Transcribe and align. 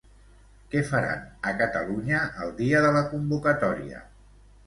Què 0.69 0.79
faran 0.91 1.19
a 1.51 1.53
Catalunya 1.59 2.23
el 2.45 2.55
dia 2.63 2.81
de 2.87 2.93
la 2.97 3.05
convocatòria? 3.13 4.01